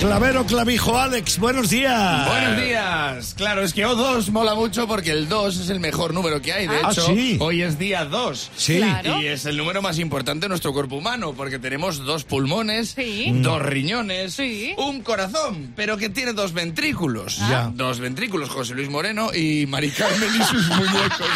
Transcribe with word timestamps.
Clavero 0.00 0.46
Clavijo 0.46 0.96
Alex, 0.96 1.38
buenos 1.38 1.70
días. 1.70 2.28
Buenos 2.28 2.56
días. 2.62 3.34
Claro, 3.36 3.62
es 3.64 3.72
que 3.74 3.84
O2 3.84 4.28
mola 4.30 4.54
mucho 4.54 4.86
porque 4.86 5.10
el 5.10 5.28
2 5.28 5.56
es 5.58 5.70
el 5.70 5.80
mejor 5.80 6.14
número 6.14 6.40
que 6.40 6.52
hay. 6.52 6.68
De 6.68 6.76
Ah, 6.76 6.90
hecho, 6.92 7.04
sí. 7.06 7.36
hoy 7.40 7.62
es 7.62 7.80
día 7.80 8.04
2. 8.04 8.50
Sí. 8.56 8.76
Claro. 8.78 9.20
Y 9.20 9.26
es 9.26 9.44
el 9.46 9.56
número 9.56 9.82
más 9.82 9.98
importante 9.98 10.44
de 10.44 10.50
nuestro 10.50 10.72
cuerpo 10.72 10.94
humano 10.96 11.34
porque 11.36 11.58
tenemos 11.58 11.98
dos 12.04 12.22
pulmones, 12.22 12.90
Sí. 12.90 13.32
dos 13.42 13.60
riñones, 13.60 14.34
Sí. 14.34 14.72
un 14.78 15.02
corazón, 15.02 15.72
pero 15.74 15.96
que 15.96 16.08
tiene 16.08 16.32
dos 16.32 16.52
ventrículos. 16.52 17.36
Ya. 17.38 17.68
Dos 17.74 17.98
ventrículos, 17.98 18.50
José 18.50 18.74
Luis 18.74 18.88
Moreno 18.88 19.34
y 19.34 19.66
Mari 19.66 19.90
Carmen 19.90 20.30
y 20.40 20.44
sus 20.44 20.68
muñecos. 20.68 21.26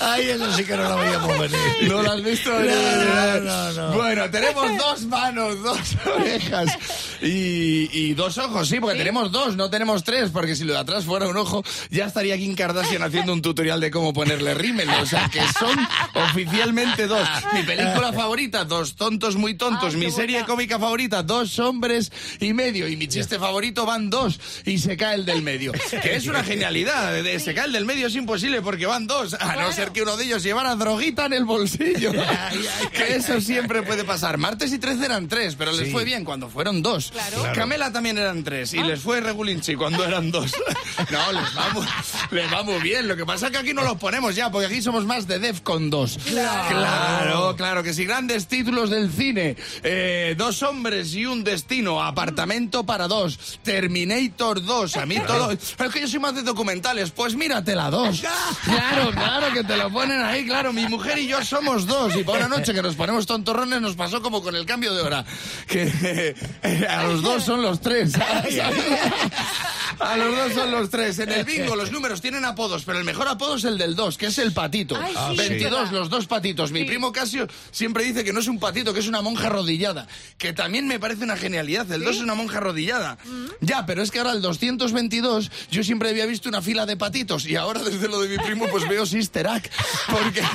Ay, 0.00 0.30
eso 0.30 0.52
sí 0.56 0.64
que 0.64 0.76
no 0.76 0.88
lo 0.88 0.96
veíamos 0.96 1.38
venir. 1.40 1.58
¿No 1.88 2.02
lo 2.02 2.12
has 2.12 2.22
visto? 2.22 2.50
No, 2.52 3.40
no, 3.40 3.72
no. 3.72 3.92
Bueno, 3.96 4.30
tenemos 4.30 4.78
dos 4.78 5.02
manos, 5.06 5.60
dos 5.60 5.78
orejas 6.16 6.67
because 6.68 7.17
y, 7.22 7.88
y 7.92 8.14
dos 8.14 8.38
ojos, 8.38 8.68
sí, 8.68 8.78
porque 8.80 8.98
tenemos 8.98 9.30
dos, 9.32 9.56
no 9.56 9.70
tenemos 9.70 10.04
tres, 10.04 10.30
porque 10.30 10.54
si 10.56 10.64
lo 10.64 10.72
de 10.74 10.78
atrás 10.80 11.04
fuera 11.04 11.26
un 11.28 11.36
ojo, 11.36 11.64
ya 11.90 12.06
estaría 12.06 12.36
Kim 12.36 12.54
Kardashian 12.54 13.02
haciendo 13.02 13.32
un 13.32 13.42
tutorial 13.42 13.80
de 13.80 13.90
cómo 13.90 14.12
ponerle 14.12 14.54
rímel. 14.54 14.88
O 15.02 15.06
sea, 15.06 15.28
que 15.28 15.40
son 15.58 15.76
oficialmente 16.30 17.06
dos. 17.06 17.26
Mi 17.52 17.62
película 17.62 18.12
favorita, 18.12 18.64
Dos 18.64 18.96
tontos 18.96 19.36
muy 19.36 19.54
tontos. 19.54 19.94
Mi 19.96 20.10
serie 20.10 20.36
buena. 20.38 20.46
cómica 20.46 20.78
favorita, 20.78 21.22
Dos 21.22 21.58
hombres 21.58 22.12
y 22.40 22.52
medio. 22.52 22.88
Y 22.88 22.96
mi 22.96 23.08
chiste 23.08 23.38
favorito 23.38 23.86
van 23.86 24.10
dos 24.10 24.38
y 24.64 24.78
se 24.78 24.96
cae 24.96 25.14
el 25.16 25.24
del 25.26 25.42
medio. 25.42 25.72
Que 25.72 26.16
es 26.16 26.26
una 26.26 26.42
genialidad. 26.44 27.22
de- 27.22 27.38
Se 27.40 27.54
cae 27.54 27.66
el 27.66 27.72
del 27.72 27.84
medio 27.84 28.06
es 28.08 28.14
imposible 28.14 28.62
porque 28.62 28.86
van 28.86 29.06
dos, 29.06 29.34
a 29.34 29.56
no 29.56 29.72
ser 29.72 29.90
que 29.92 30.02
uno 30.02 30.16
de 30.16 30.24
ellos 30.24 30.42
llevara 30.42 30.74
droguita 30.76 31.26
en 31.26 31.32
el 31.32 31.44
bolsillo. 31.44 32.12
que 32.92 33.16
eso 33.16 33.40
siempre 33.40 33.82
puede 33.82 34.04
pasar. 34.04 34.38
Martes 34.38 34.72
y 34.72 34.78
13 34.78 35.04
eran 35.04 35.28
tres, 35.28 35.54
pero 35.56 35.72
les 35.72 35.86
Sí. 35.88 35.92
fue 35.92 36.04
bien 36.04 36.24
cuando 36.24 36.48
fueron 36.50 36.82
dos. 36.82 37.07
Claro. 37.10 37.38
Claro. 37.40 37.54
Camela 37.54 37.92
también 37.92 38.18
eran 38.18 38.42
tres 38.44 38.74
y 38.74 38.82
les 38.82 39.00
fue 39.00 39.20
regulinchi 39.20 39.74
cuando 39.74 40.04
eran 40.04 40.30
dos. 40.30 40.52
no, 41.10 41.32
les 41.32 41.56
va, 41.56 41.70
muy, 41.74 41.86
les 42.30 42.52
va 42.52 42.62
muy 42.62 42.80
bien. 42.80 43.08
Lo 43.08 43.16
que 43.16 43.24
pasa 43.24 43.46
es 43.46 43.52
que 43.52 43.58
aquí 43.58 43.74
no 43.74 43.82
los 43.82 43.96
ponemos 43.96 44.34
ya, 44.34 44.50
porque 44.50 44.66
aquí 44.66 44.82
somos 44.82 45.04
más 45.04 45.26
de 45.26 45.38
Defcon 45.38 45.90
2. 45.90 46.18
Claro, 46.28 47.56
claro, 47.56 47.82
que 47.82 47.94
sí. 47.94 48.04
Grandes 48.04 48.46
títulos 48.46 48.90
del 48.90 49.10
cine. 49.12 49.56
Eh, 49.82 50.34
dos 50.36 50.62
hombres 50.62 51.14
y 51.14 51.26
un 51.26 51.44
destino. 51.44 52.02
Apartamento 52.02 52.84
para 52.84 53.08
dos. 53.08 53.58
Terminator 53.62 54.64
2. 54.64 54.96
A 54.96 55.06
mí 55.06 55.18
todo... 55.26 55.52
Es 55.52 55.76
que 55.92 56.00
yo 56.00 56.08
soy 56.08 56.20
más 56.20 56.34
de 56.34 56.42
documentales. 56.42 57.10
Pues 57.10 57.34
mírate 57.34 57.74
la 57.74 57.90
2. 57.90 58.22
Claro, 58.64 59.10
claro, 59.10 59.52
que 59.52 59.64
te 59.64 59.76
lo 59.76 59.90
ponen 59.90 60.20
ahí. 60.20 60.44
Claro, 60.46 60.72
mi 60.72 60.86
mujer 60.86 61.18
y 61.18 61.26
yo 61.26 61.42
somos 61.44 61.86
dos. 61.86 62.14
Y 62.16 62.24
por 62.24 62.36
una 62.36 62.48
noche 62.48 62.74
que 62.74 62.82
nos 62.82 62.94
ponemos 62.94 63.26
tontorrones 63.26 63.80
nos 63.80 63.96
pasó 63.96 64.22
como 64.22 64.42
con 64.42 64.54
el 64.54 64.66
cambio 64.66 64.94
de 64.94 65.02
hora. 65.02 65.24
Que 65.66 65.82
eh, 66.62 66.86
a 66.98 67.04
los 67.04 67.22
dos 67.22 67.44
son 67.44 67.62
los 67.62 67.80
tres. 67.80 68.12
A 70.00 70.16
los 70.16 70.36
dos 70.36 70.52
son 70.52 70.70
los 70.70 70.90
tres. 70.90 71.18
En 71.18 71.30
el 71.32 71.44
bingo 71.44 71.74
los 71.74 71.90
números 71.90 72.20
tienen 72.20 72.44
apodos, 72.44 72.84
pero 72.84 72.98
el 72.98 73.04
mejor 73.04 73.26
apodo 73.26 73.56
es 73.56 73.64
el 73.64 73.78
del 73.78 73.96
2, 73.96 74.16
que 74.16 74.26
es 74.26 74.38
el 74.38 74.52
patito. 74.52 74.96
Ay, 74.96 75.12
sí, 75.30 75.36
22, 75.36 75.88
sí. 75.88 75.94
los 75.94 76.08
dos 76.08 76.26
patitos. 76.26 76.70
Mi 76.70 76.80
Sí. 76.80 76.84
primo 76.86 77.10
Casio 77.10 77.48
siempre 77.72 78.04
dice 78.04 78.22
que 78.22 78.32
no 78.32 78.38
es 78.38 78.46
un 78.46 78.60
patito, 78.60 78.94
que 78.94 79.00
es 79.00 79.08
una 79.08 79.22
monja 79.22 79.48
arrodillada. 79.48 80.06
Que 80.36 80.52
también 80.52 80.86
me 80.86 81.00
parece 81.00 81.24
una 81.24 81.36
genialidad. 81.36 81.90
El 81.90 82.04
2 82.04 82.16
es 82.16 82.22
una 82.22 82.34
monja 82.34 82.58
arrodillada. 82.58 83.18
Mm. 83.24 83.46
Ya, 83.60 83.86
pero 83.86 84.02
es 84.02 84.12
que 84.12 84.18
ahora 84.18 84.32
el 84.32 84.40
222 84.42 85.50
yo 85.70 85.82
siempre 85.82 86.10
había 86.10 86.26
visto 86.26 86.48
una 86.48 86.62
fila 86.62 86.86
de 86.86 86.96
patitos 86.96 87.44
y 87.46 87.56
ahora 87.56 87.82
desde 87.82 88.06
lo 88.08 88.20
de 88.20 88.28
mi 88.28 88.38
primo 88.38 88.66
pues 88.68 88.88
veo 88.88 89.04
Sister 89.04 89.48
Act. 89.48 89.72
Porque... 90.10 90.42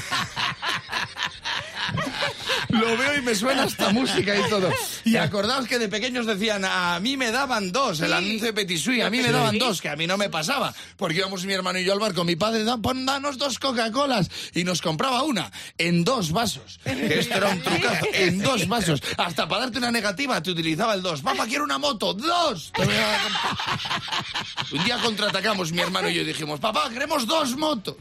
Lo 2.83 2.97
veo 2.97 3.17
y 3.17 3.21
me 3.21 3.33
suena 3.35 3.63
hasta 3.63 3.89
música 3.91 4.35
y 4.35 4.49
todo. 4.49 4.69
Y 5.05 5.17
acordaos 5.17 5.67
que 5.67 5.79
de 5.79 5.89
pequeños 5.89 6.25
decían, 6.25 6.63
a 6.65 6.97
mí 7.01 7.17
me 7.17 7.31
daban 7.31 7.71
dos, 7.71 7.99
el 8.01 8.13
anuncio 8.13 8.47
de 8.47 8.53
Petit 8.53 8.77
Suisse, 8.79 9.03
a 9.03 9.09
mí 9.09 9.19
me 9.21 9.31
daban 9.31 9.57
dos, 9.59 9.81
que 9.81 9.89
a 9.89 9.95
mí 9.95 10.07
no 10.07 10.17
me 10.17 10.29
pasaba. 10.29 10.73
Porque 10.97 11.17
íbamos 11.17 11.43
mi 11.45 11.53
hermano 11.53 11.77
y 11.79 11.83
yo 11.83 11.93
al 11.93 11.99
bar 11.99 12.13
con 12.13 12.25
mi 12.25 12.35
padre, 12.35 12.63
"Da- 12.63 12.77
pon, 12.77 13.05
danos 13.05 13.37
dos 13.37 13.59
Coca-Colas. 13.59 14.29
Y 14.53 14.63
nos 14.63 14.81
compraba 14.81 15.23
una, 15.23 15.51
en 15.77 16.03
dos 16.03 16.31
vasos. 16.31 16.79
Esto 16.85 17.35
era 17.35 17.49
un 17.49 17.61
trucazo, 17.61 18.05
en 18.13 18.41
dos 18.41 18.67
vasos. 18.67 19.01
Hasta 19.17 19.47
para 19.47 19.63
darte 19.63 19.77
una 19.79 19.91
negativa 19.91 20.41
te 20.41 20.51
utilizaba 20.51 20.93
el 20.93 21.01
dos. 21.01 21.21
Papá, 21.21 21.45
quiero 21.47 21.63
una 21.65 21.77
moto, 21.77 22.13
dos. 22.13 22.71
Un 24.71 24.83
día 24.83 24.97
contraatacamos 24.99 25.71
mi 25.71 25.81
hermano 25.81 26.09
y 26.09 26.15
yo 26.15 26.21
y 26.21 26.25
dijimos, 26.25 26.59
papá, 26.59 26.89
queremos 26.89 27.27
dos 27.27 27.55
motos. 27.57 27.95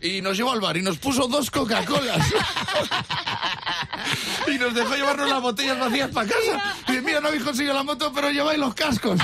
Y 0.00 0.20
nos 0.20 0.36
llevó 0.36 0.50
al 0.52 0.60
bar 0.60 0.76
y 0.76 0.82
nos 0.82 0.98
puso 0.98 1.28
dos 1.28 1.50
Coca-Colas. 1.50 2.26
Y 4.46 4.58
nos 4.58 4.74
dejó 4.74 4.94
llevarnos 4.94 5.28
las 5.28 5.40
botellas 5.40 5.78
vacías 5.78 6.10
para 6.10 6.28
casa. 6.28 6.74
Y 6.88 7.00
mira, 7.00 7.20
no 7.20 7.28
habéis 7.28 7.44
conseguido 7.44 7.74
la 7.74 7.82
moto, 7.82 8.12
pero 8.12 8.30
lleváis 8.30 8.58
los 8.58 8.74
cascos. 8.74 9.18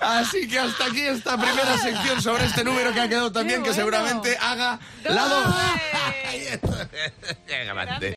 Así 0.00 0.46
que 0.46 0.58
hasta 0.58 0.84
aquí 0.84 1.00
esta 1.00 1.38
primera 1.38 1.78
sección 1.78 2.20
sobre 2.20 2.44
este 2.44 2.62
número 2.62 2.92
que 2.92 3.00
ha 3.00 3.08
quedado 3.08 3.32
también, 3.32 3.62
que 3.62 3.72
seguramente 3.72 4.36
haga 4.38 4.78
la 5.04 5.28
dos. 5.28 5.46